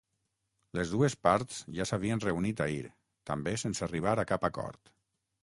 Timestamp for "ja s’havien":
1.79-2.23